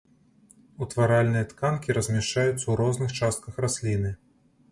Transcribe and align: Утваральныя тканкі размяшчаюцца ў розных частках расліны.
Утваральныя 0.85 1.45
тканкі 1.51 1.95
размяшчаюцца 1.97 2.55
ў 2.69 2.73
розных 2.81 3.09
частках 3.23 3.53
расліны. 3.67 4.11